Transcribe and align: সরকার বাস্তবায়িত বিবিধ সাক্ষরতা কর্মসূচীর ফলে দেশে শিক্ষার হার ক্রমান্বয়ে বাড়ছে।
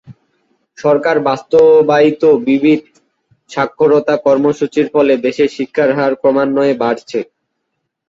সরকার 0.77 1.15
বাস্তবায়িত 1.27 2.23
বিবিধ 2.47 2.81
সাক্ষরতা 3.49 4.15
কর্মসূচীর 4.25 4.87
ফলে 4.93 5.13
দেশে 5.25 5.45
শিক্ষার 5.55 5.89
হার 5.97 6.13
ক্রমান্বয়ে 6.21 6.73
বাড়ছে। 6.83 7.19